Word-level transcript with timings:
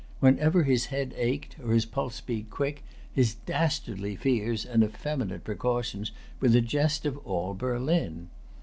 Whenever 0.19 0.63
his 0.63 0.87
head 0.87 1.13
ached, 1.15 1.57
or 1.63 1.73
his 1.73 1.85
pulse 1.85 2.21
beat 2.21 2.49
quick, 2.49 2.83
his 3.13 3.35
dastardly 3.35 4.15
fears 4.15 4.65
and 4.65 4.83
effeminate 4.83 5.43
precautions 5.43 6.11
were 6.39 6.49
the 6.49 6.59
jest 6.59 7.05
of 7.05 7.19
all 7.19 7.53
Berlin. 7.53 8.27